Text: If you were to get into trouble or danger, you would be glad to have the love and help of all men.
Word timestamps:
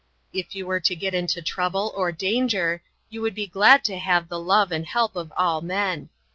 If 0.33 0.55
you 0.55 0.65
were 0.65 0.79
to 0.79 0.95
get 0.95 1.13
into 1.13 1.43
trouble 1.43 1.93
or 1.95 2.11
danger, 2.11 2.81
you 3.11 3.21
would 3.21 3.35
be 3.35 3.45
glad 3.45 3.83
to 3.83 3.99
have 3.99 4.29
the 4.29 4.39
love 4.39 4.71
and 4.71 4.83
help 4.87 5.15
of 5.15 5.31
all 5.37 5.61
men. 5.61 6.09